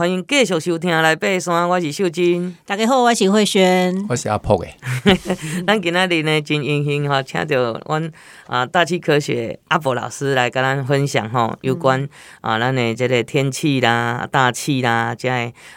[0.00, 2.56] 欢迎继续收听来爬山，我是秀真。
[2.64, 4.74] 大家好，我是慧萱，我是阿婆诶。
[5.66, 8.10] 咱今仔日呢真荣幸哈，请到阮
[8.46, 12.08] 啊大气科学阿婆老师来跟咱分享哈，有关
[12.40, 15.28] 啊咱的这个天气啦、大气啦，这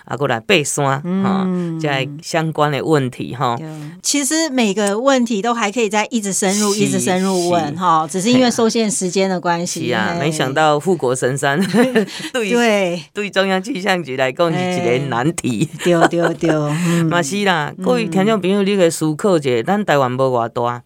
[0.06, 1.46] 啊过来爬山哈，
[1.82, 3.58] 这相关的问题哈。
[4.02, 9.88] 其实每个问题都还可以再一直深入、一直深入问哈，只是因为受限时间的关系。
[9.90, 11.60] 是啊，没想到富国神山
[12.32, 15.68] 对对对中央气象局来讲是一个难题。
[15.84, 20.84] 对对对，嘛是啦，各位听众朋友，你给思考一下，咱台湾无偌大，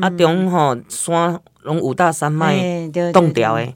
[0.00, 1.40] 啊中吼山。
[1.64, 3.70] 拢五大山脉冻掉诶，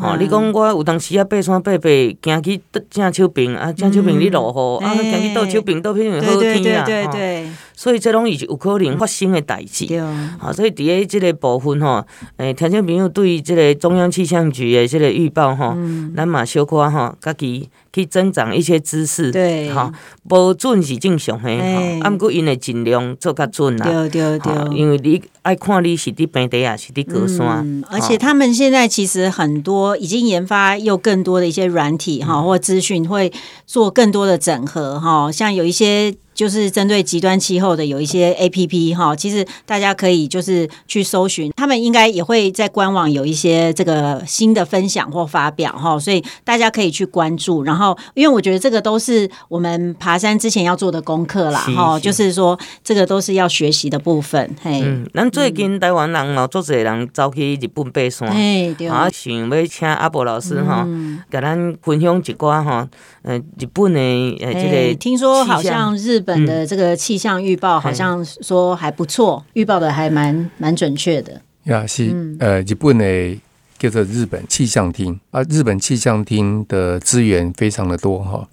[0.00, 0.16] 吼、哦！
[0.18, 2.60] 你讲我有当时啊，爬山爬爬，行去
[2.90, 9.86] 正手边啊，正手边你落雨、嗯、啊，行去倒手边倒偏好天啊，对对对，所以这拢是有可能发生的代志。
[9.86, 10.00] 对，
[10.36, 12.04] 好，所以伫咧即个部分吼，
[12.36, 15.76] 诶，听众朋友对于即个中央气象局的即个预报吼，
[16.16, 19.30] 咱嘛小可吼，家己去增长一些知识。
[19.30, 19.92] 对，哈，
[20.28, 23.86] 无准是正常诶，啊，毋过因会尽量做较准啦。
[23.86, 27.20] 对对对，因为你爱看你是伫平地啊，是伫高。
[27.62, 33.32] 嗯，而且他们现在其实很多已经研发又更多的一些软体哈，或资讯会
[33.66, 36.16] 做更多的整合哈，像有一些。
[36.38, 47.64] 就是针对极端气候的有一些 APP 哈，其实大家可以就是去搜寻，他们应该也会在官网有一些这个新的分享或发表哈，所以大家可以去关注。
[47.64, 54.54] 然后，因为我觉得这个都是我们爬山之前要做的功课啦哈，就是说这个都是要学习的部分。
[54.62, 60.86] 嘿，嗯，咱最近台湾人哦，做侪人走去日本爬山，哎，对，啊，想要请阿伯老师哈，
[61.28, 62.88] 给咱分享一寡哈，
[63.22, 64.00] 呃，日本的
[64.40, 66.24] 呃这个，听说好像日。
[66.28, 71.40] 本的这个气象预报好像说还不错，预报的还蛮蛮准确的。
[71.64, 73.40] 呀，是呃，日本的
[73.78, 75.18] 叫做日本气象厅。
[75.30, 78.46] 啊，日本气象厅的资源非常的多哈。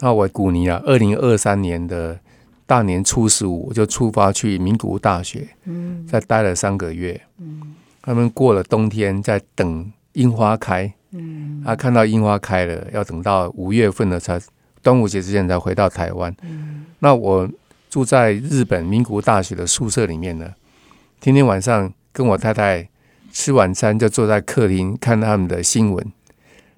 [0.00, 2.18] 那我古尼啊，二零二三年的
[2.66, 7.60] 大年初十五我就出发去名古屋大学，嗯，在待了三个月，嗯，
[8.02, 14.40] 他们过了冬天在等樱花开，嗯，啊，看到樱花开了，要等到五月份了才。
[14.82, 17.48] 端午节之前才回到台湾，嗯，那我
[17.88, 20.54] 住在日本名古屋大学的宿舍里面呢。
[21.20, 22.88] 天天晚上跟我太太
[23.30, 26.12] 吃晚餐，就坐在客厅看他们的新闻。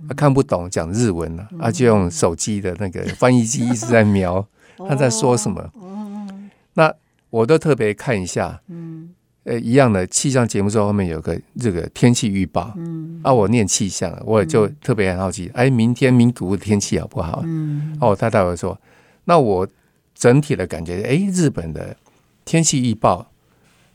[0.08, 4.44] 他看不懂讲日文了，他就用手机的那个翻译机一直在瞄
[4.88, 5.70] 他在说什么。
[6.74, 6.92] 那
[7.30, 8.60] 我都特别看一下。
[9.44, 12.72] 呃，一样的气象节目之后，后面有个这个天气预报。
[12.76, 17.42] 嗯，啊，我念气象，我也就特别很好奇，哎，明天名古屋的天气好不好？
[17.44, 18.78] 嗯，哦，我太太会说，
[19.24, 19.66] 那我
[20.14, 21.96] 整体的感觉，哎，日本的
[22.44, 23.30] 天气预报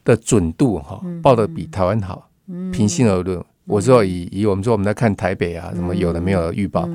[0.04, 2.30] 的准度哈，报的比台湾好。
[2.72, 6.88] 平心而论，我说以以我们说我们在看台北啊，什么有的没有的预报，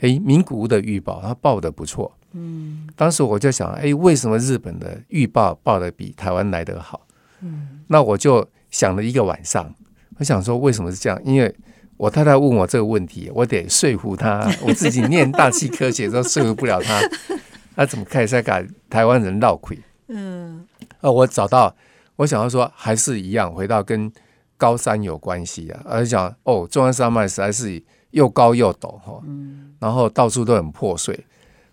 [0.00, 2.12] 哎，名古屋的预报它报的不错。
[2.32, 7.04] 嗯，当时我就想，哎，为什么日本的预报报的比台湾来得好？
[7.40, 9.74] 嗯，那我就想了一个晚上，
[10.18, 11.20] 我想说为什么是这样？
[11.24, 11.54] 因为
[11.96, 14.50] 我太太问我这个问题，我得说服她。
[14.62, 17.00] 我自己念大气科学都说服不了她，
[17.76, 19.78] 她怎么开始在改台湾人闹鬼？
[20.08, 20.66] 嗯，
[21.00, 21.74] 呃，我找到，
[22.16, 24.10] 我想要说还是一样，回到跟
[24.56, 25.82] 高山有关系啊。
[25.84, 29.22] 而且讲哦，中央山脉实在是又高又陡哈，
[29.78, 31.24] 然后到处都很破碎。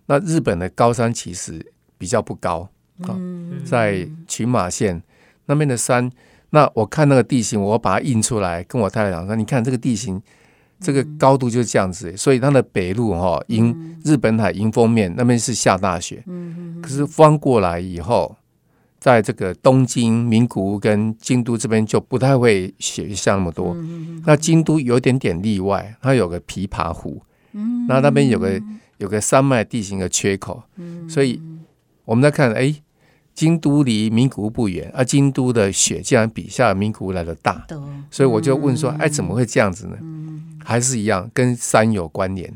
[0.06, 2.68] 那日本的高山其实比较不高
[3.02, 3.18] 啊，
[3.64, 5.02] 在群马县。
[5.52, 6.10] 那边的山，
[6.50, 10.20] 那我看那个地形，我把它印出来，跟我太太讲说：“你看这个地形，
[10.80, 12.16] 这个高度就是这样子。
[12.16, 16.24] 所以它的北路哈，迎日本海迎风面那边是下大雪，
[16.82, 18.36] 可是翻过来以后，
[18.98, 23.76] 在这个东京、名古屋跟京都这边就不太会雪下那么多。
[24.26, 27.22] 那京都有点点例外，它有个琵琶湖，
[27.88, 28.60] 那那边有个
[28.98, 30.62] 有个山脉地形的缺口，
[31.08, 31.40] 所以
[32.04, 32.74] 我们在看，哎。”
[33.34, 37.66] 京都离名古屋不远，而、啊、京都的雪竟然比下名古屋来的大，
[38.10, 39.96] 所以我就问说：“哎，怎么会这样子呢？”
[40.64, 42.52] 还是一样，跟山有关联。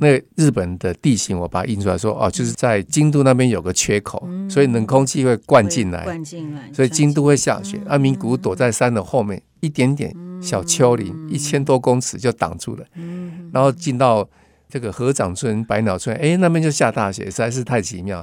[0.00, 7.80] 那日本的地形，我把它印出来说：“哦，就是在京都那边有个缺口，所以冷空气会灌进来，灌进来，所以京都会下雪。
[7.86, 12.84] 而、啊、名古屋躲在山的后面，一点点小丘陵，一千多公尺就挡住了，
[13.52, 14.28] 然后进到。
[14.70, 18.22] 这个河掌村、百鸟村，哎，那边就下大雪，实在是太奇妙。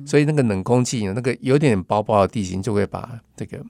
[0.00, 3.60] 嗯，所以那个冷空气，那个有点薄薄的地形，就会把这个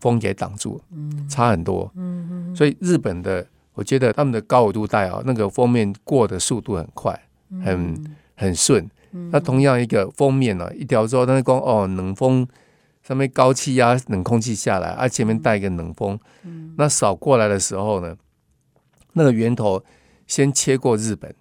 [0.00, 1.90] 风给挡住，嗯，差很多。
[1.94, 7.20] 嗯，所以日本的，我觉得他们的高纬度带啊，那个锋面过的速度很快，
[7.64, 8.88] 很很顺。
[9.30, 12.46] 那同样一个封面呢，一条之后，但是光哦，冷风
[13.02, 16.18] 上面高气压冷空气下来，啊前面带一个冷风，
[16.76, 18.14] 那扫过来的时候呢，
[19.14, 19.82] 那个源头
[20.26, 21.34] 先切过日本。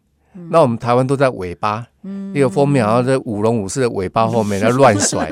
[0.50, 1.86] 那我们台湾都在尾巴，
[2.34, 5.32] 一个封面好像在舞龙舞狮的尾巴后面 在乱甩，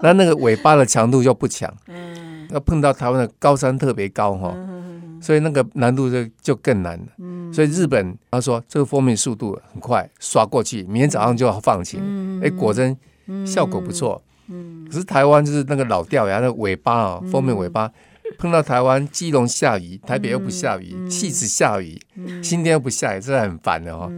[0.00, 1.72] 那那个尾巴的强度就不强。
[2.50, 4.54] 要碰到台湾的高山特别高哈，
[5.20, 7.06] 所以那个难度就就更难了。
[7.52, 12.40] 所以日本他说这个封面速度很快，刷过去，明天早上就要放晴。
[12.42, 12.96] 哎，果真
[13.46, 14.20] 效果不错。
[14.90, 17.90] 可是台湾就是那个老掉牙的尾巴啊，封面尾巴。
[18.38, 21.98] 碰到台湾，基隆下雨，台北又不下雨，汐止下雨，
[22.42, 24.10] 新店又不下雨，真的很烦的哦。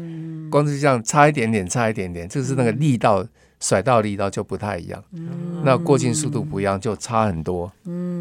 [0.51, 3.27] 光是这样差一点点，差一点点，就是那个力道
[3.61, 5.03] 甩到力道就不太一样。
[5.65, 7.71] 那过境速度不一样，就差很多。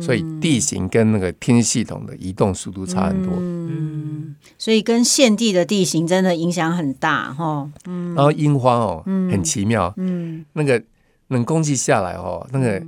[0.01, 3.33] 所以地形跟那个天气系统的移动速度差很多。
[3.37, 7.69] 嗯所以跟现地的地形真的影响很大哈。
[7.85, 9.93] 然后樱花哦，很奇妙。
[10.53, 10.81] 那个
[11.29, 12.83] 冷空气下来哦，那个。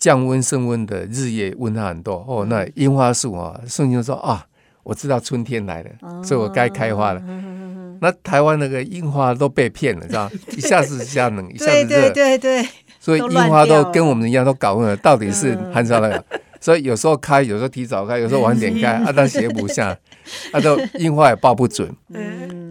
[0.00, 2.24] 降温升温的日夜温差很多。
[2.26, 4.44] 哦，那樱花树啊，瞬间说啊，
[4.82, 7.20] 我知道春天来了，哦、所以我该开花了。
[7.20, 12.68] 哦、那台湾那个樱花都被骗了，知道 一下子一下冷，一下子热，对对对，
[12.98, 16.24] 所以樱花都跟我们一样，都搞混了，到底是寒潮来了。
[16.60, 19.96] 所以有时候开，有时候提早开，有时候晚点开，啊，但写不下，
[20.52, 21.90] 啊，都樱花也报不准。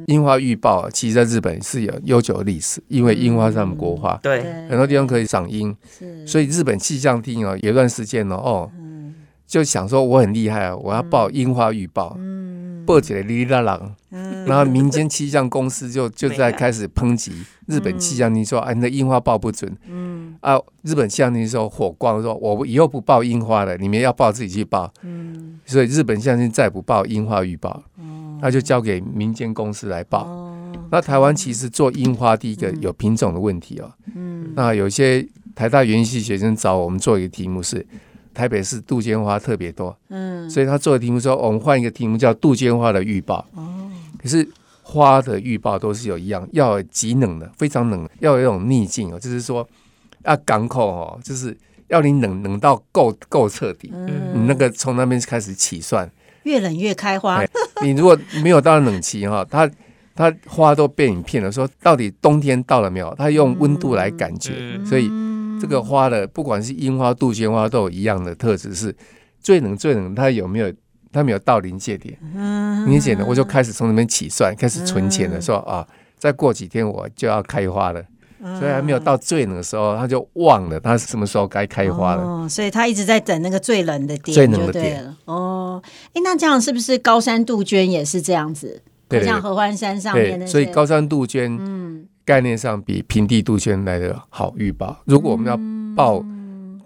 [0.05, 5.75] 樱花预报其实在日本是有悠久的历史，因为樱花是他们国花，对，很多地方可以赏樱，
[6.25, 8.71] 所以日本气象厅哦，有段时间哦，哦，
[9.45, 12.17] 就想说我很厉害啊，我要报樱花预报，
[12.85, 13.91] 报起来哩哩啦啦，
[14.45, 17.31] 然后民间气象公司就就在开始抨击
[17.67, 19.71] 日本气象厅说，哎，那樱花报不准。
[20.41, 20.59] 啊！
[20.83, 24.91] 日本气象厅说火光，说我以后不报樱花了，你们要报自己去报。
[25.01, 27.83] 嗯，所以日本气象厅再不报樱花预报，
[28.41, 30.27] 那就交给民间公司来报。
[30.91, 33.91] 那台湾其实做樱花，第一个有品种的问题哦。
[34.15, 37.85] 嗯，那有些台大园艺系学生找我们做一个题目是
[38.33, 43.45] 台北市杜鹃花特别多，嗯，所以他做的题目说我们换一个题目叫杜鹃花的预报。
[43.53, 44.47] 哦，可是
[44.81, 49.67] 花的预报都是有一样，要极冷的，非常冷，要有一种逆境哦，就是说。
[50.23, 51.57] 啊，港口哦，就是
[51.87, 56.09] 要你冷冷到够够彻底，嗯、你那个从那边开始起算，
[56.43, 57.43] 越冷越开花。
[57.83, 59.69] 你如果没有到冷期哈，它
[60.15, 63.13] 它花都被你骗了，说到底冬天到了没有？
[63.17, 65.09] 它用温度来感觉，嗯、所以
[65.61, 68.95] 这个花的不管是樱花、杜鹃花都有一样的特质，是
[69.39, 70.71] 最冷最冷，它有没有？
[71.11, 72.15] 它没有到临界点，
[72.85, 75.83] 临界点我就开始从那边起算，开始存钱了，说啊，
[76.19, 77.99] 再过几天我就要开花了。
[78.41, 82.23] 所以还没有到最冷的时候，他就忘了他什么时候该开花了。
[82.23, 85.15] 哦，所以他一直在等那个最冷的点，最冷的点。
[85.25, 85.81] 哦，
[86.13, 88.81] 哎，那这样是不是高山杜鹃也是这样子？
[89.09, 90.51] 对，像合欢山上面那些。
[90.51, 94.97] 所以高山杜鹃，嗯，概念上比平地杜鹃来的好预报。
[95.05, 95.59] 如果我们要
[95.95, 96.23] 报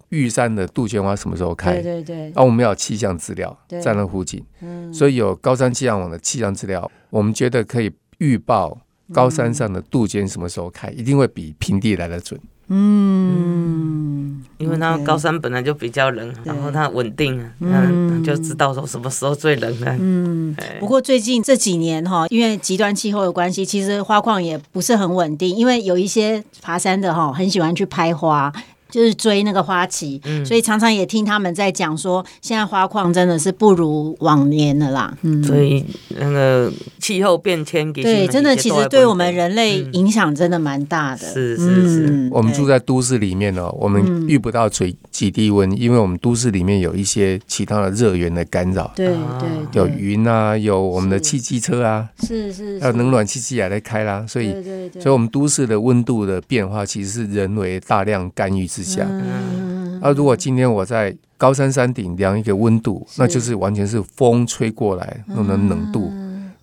[0.10, 1.74] 玉山的杜鹃花什么时候开？
[1.74, 2.32] 对对对。
[2.36, 8.80] 那我们要有气象资料在那附近，嗯，所以有高山气象网的气象资料，我们觉得可以预报。
[9.13, 12.39] 高山上的杜鹃什么时候开，一定会比平地来的准。
[12.69, 19.95] 嗯，因为那高山本来就比较冷，然后它稳定，嗯，就知道说什么时候最冷了。
[20.00, 28.51] 嗯，不过最近这几年哈，因为极端气候的关系，其实花况也不是很稳定，因为有一些爬山的哈，很喜欢去拍花。
[28.94, 35.18] 就是追那个花期，嗯、所以常常也听他们在讲说，现在花况真的是不如往年了啦。
[35.24, 41.25] 嗯，所以那个气候变迁给，对，真的其实对我们人类影响真的蛮大的。
[41.34, 48.94] 是是是，嗯、我们住在都市里面哦，我们遇不到最极低温，嗯、因为我们都市里面有一些其他的热源的干扰。
[48.96, 49.08] 对
[49.39, 54.53] 对，有云啊，有我们的汽机车啊，是是，还有冷暖气机也在开啦，所以
[55.00, 58.83] 所以我们都市的温度的变化其实是人为大量干预之。
[59.10, 66.12] 嗯，那如果今天我在高山山顶量一个温度，那就是完全是风吹过来那种冷度，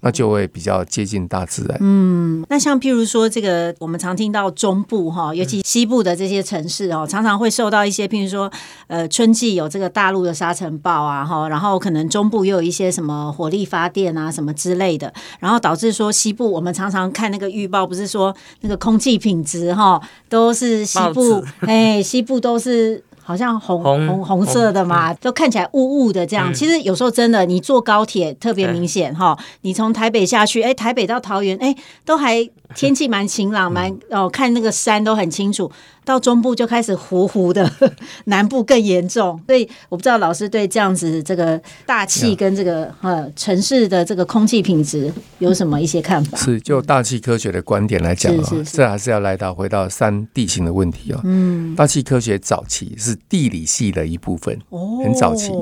[0.01, 1.79] 那就会比较接近大自然。
[1.81, 8.51] 嗯，那像譬如说这个，我们常听到中部哈，尤其西部的这些城市哦，常常会受到一些，譬如说
[8.87, 23.03] 呃，春季有这个大陆的沙尘暴啊哈，然后可能中部又有一些什么火力发电啊什么之类的，然后导致说西部我们常常看那个预报，不是说那个空气品质哈都是西部哎，西部都是。
[23.23, 26.53] 好像红红红色的嘛，都看起来雾雾的这样。
[26.53, 29.39] 其实有时候真的，你坐高铁特别明显哈。
[29.61, 31.75] 你从台北下去，哎，台北到桃园，哎，
[32.05, 35.71] 都还天气蛮晴朗，蛮哦，看那个山都很清楚。
[36.11, 37.71] 到中部就开始糊糊的，
[38.27, 39.41] 南部更严重。
[39.47, 46.37] 所以我不知道老师对这样子这个大气跟这个呃城市的这个空气品质有什么一些看法？
[46.37, 51.21] 是就大气科学的观点来讲啊，这还是要来到回到山地形的问题哦。
[51.23, 55.53] 嗯，大气科学早期是地理系的一部分，哦很早期。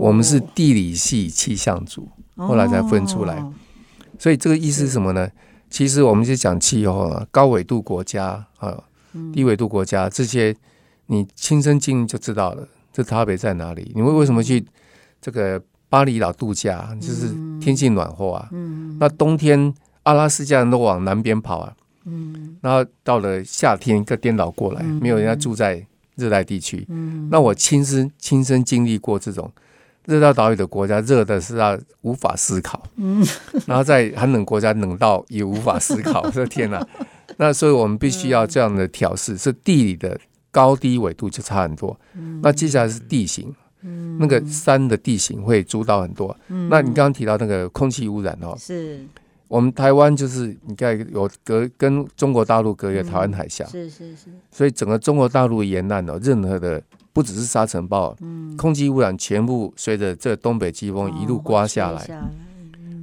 [0.00, 3.40] 我们是地理系气象组，后来才分出来。
[4.18, 5.28] 所以这个意思是什么呢？
[5.70, 8.76] 其实我们就讲气候啊，高纬度国家啊，
[9.32, 10.54] 低纬度国家这些，
[11.06, 13.92] 你亲身经历就知道了，这差别在哪里？
[13.94, 14.64] 你为为什么去
[15.20, 16.96] 这个巴厘岛度假？
[17.00, 17.28] 就是
[17.60, 18.48] 天气暖和啊。
[18.98, 19.72] 那冬天
[20.04, 21.72] 阿拉斯加人都往南边跑啊。
[22.60, 25.84] 然后到了夏天，一个颠倒过来，没有人家住在
[26.16, 26.86] 热带地区。
[27.30, 29.50] 那我亲身亲身经历过这种。
[30.06, 32.82] 热带岛屿的国家，热的是啊无法思考。
[32.96, 33.24] 嗯，
[33.66, 36.28] 然后在寒冷国家，冷到也无法思考。
[36.30, 36.84] 这天哪！
[37.38, 40.18] 那所以我们必须要这样的调试，是地理的
[40.50, 41.98] 高低纬度就差很多。
[42.42, 43.54] 那接下来是地形，
[44.18, 46.36] 那个山的地形会主导很多。
[46.68, 49.00] 那你刚刚提到那个空气污染哦，是。
[49.48, 56.82] 我们台湾就是你看有隔跟中国大陆隔一个台湾海峡，是是是，所以整个中国大陆沿岸哦，任何的。
[57.12, 62.08] 不只是沙尘暴，嗯、空气污染全部随着这东北季风一路刮下来，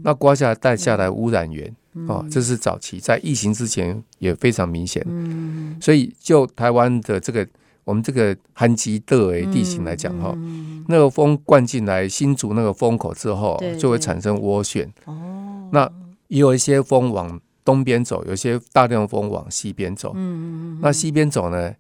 [0.02, 5.04] 那刮下来带下来污染源，嗯、哦，这是早期在疫情之前也非常明显。
[5.08, 7.48] 嗯、所以就台湾的这个
[7.84, 14.92] 我们这个旱极的诶地形来讲，哈、嗯，那个风灌进来新竹那个风口之后，就会产生涡旋。
[15.06, 15.90] 哦，那
[16.28, 20.14] 也有一些风往东边走，有些大量风往西边走。
[20.16, 21.74] 嗯、那西边走呢？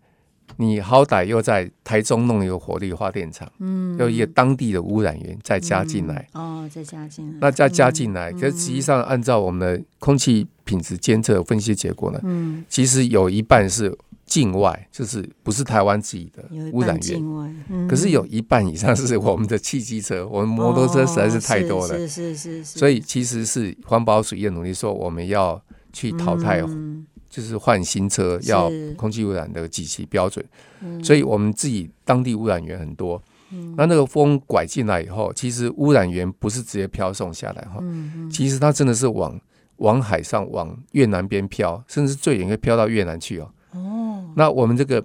[0.57, 13.95] 你好歹又在台中弄一个火力发电厂，嗯，又一个当地的污染源再加进来，哦，再加进来，那再加进来，可是实际上按照我们的空气品质监测分析结果呢，嗯，其实有一半是
[14.25, 25.61] 境外，就是不是台湾自己的污染源，可是有一半以上是我们的汽机车，我们摩托车实在是太多了，是是是，所以其实是环保署也努力说我们要
[25.93, 26.63] 去淘汰。
[27.29, 30.45] 就是换新车要空气污染的几期标准，
[30.81, 33.21] 嗯、所以我们自己当地污染源很多。
[33.51, 37.81] 嗯、那那个风拐进来以后，其实污染源不是直接飘送下来哈，
[38.29, 39.39] 其实它真的是往
[39.77, 43.49] 往海上往越南边飘，甚至最远会飘到越南去哦。
[43.71, 45.01] 哦，那我们这个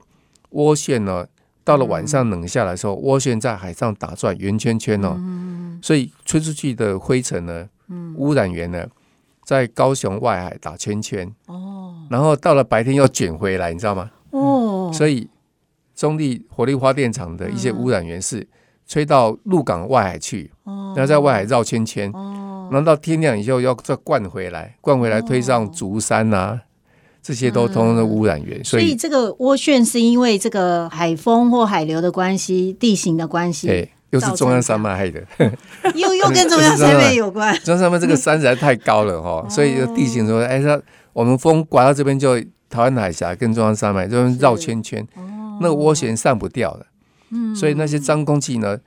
[0.53, 1.25] 涡旋呢，
[1.63, 7.69] 到了晚上冷下来的时候，涡旋在海上打转圆圈圈哦，嗯、所以吹出去的灰尘呢，
[8.17, 8.85] 污染源呢，
[9.53, 11.31] 在高雄外海打圈圈。
[11.47, 11.95] 哦。
[12.11, 14.11] 然后到了白天又卷回来，你知道吗？
[14.31, 15.29] 哦，所以
[15.95, 18.47] 中立火力发电厂的一些污染源是
[18.87, 26.61] 吹到鹿港外海去，然后在外海绕圈圈，然后到天亮以后要再灌回来，灌回来推上竹山啊，
[27.23, 28.63] 这些都通通的污染源。
[28.65, 35.23] 所以这个涡旋是因为这个海风或海流的关系，地形的关系，对，又是中央山脉害的，
[35.95, 37.55] 又又跟 中央山脉有关。
[37.59, 40.81] 中央山脉这个山实在太高了哈，所以地形说，哎它。
[41.15, 42.41] 我们风刮到这边，就
[42.71, 46.87] 台湾海峡跟中央山脉这边绕圈圈，哦、那个涡旋散不掉的，
[47.29, 48.79] 嗯、所以那些脏空气呢，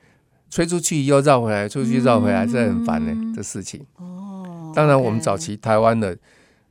[0.49, 3.85] 吹出去又绕回来，出去绕回来，这、嗯、很烦的、欸、这事情。
[3.97, 6.17] 哦，当然我们早期台湾的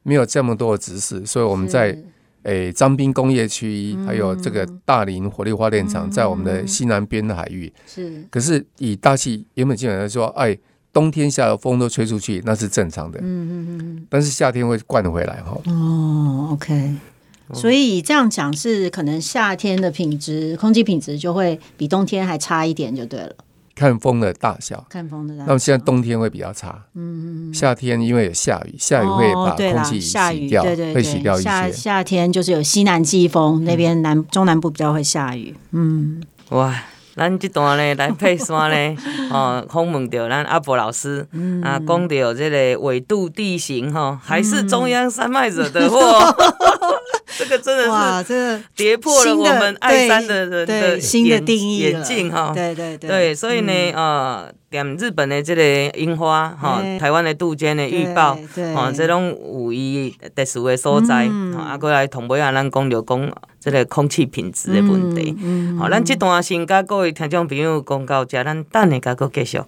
[0.02, 1.96] 没有这么多的知识，所以我们在
[2.45, 8.25] 诶彰滨工业区，还有这个大林火力发电厂，在我们的西南边的海域，是。
[8.31, 10.57] 可是以大气原本基本上说，哎。
[10.95, 13.19] 冬天下的风都吹出去，那是正常的。
[13.21, 14.07] 嗯嗯嗯。
[14.09, 15.61] 但是夏天会灌回来哈。
[15.67, 16.95] 哦，OK。
[17.53, 23.35] 所以这样讲是可能夏天的品质，空气品质就会比冬天还差一点，就对了。
[23.75, 24.85] 看风的大小。
[24.88, 25.47] 看风的大小。
[25.47, 26.83] 那么现在冬天会比较差。
[26.95, 27.54] 嗯嗯。
[27.54, 30.16] 夏天因为有下雨，下雨会把空气洗
[30.49, 31.45] 掉，对对，会洗掉一些。
[31.45, 35.54] 夏夏天就是有西南季风，那边南中南部比较会下雨。
[35.73, 36.23] 嗯。
[36.50, 36.75] 哇。
[37.16, 38.97] 咱这段呢来配山呢，
[39.31, 45.97] 哦，访问到咱阿伯老师，嗯、啊，讲到这个纬度地形哈，还是中央山脉惹的祸。
[47.38, 52.53] 这个真的是哇，这个跌破了我们爱山的人的新的定义眼镜哈。
[52.55, 58.38] 对对对，对，所以呢，呃，点日本的这个樱花哈，台湾的杜鹃的预报，
[58.75, 65.37] 哦，这种有伊特殊的所在，啊，过来同尾啊，咱讲就讲这个空气品质的问题。
[65.79, 69.61] 好，咱这段先甲各位听众朋友讲到这，咱等下再搁继续。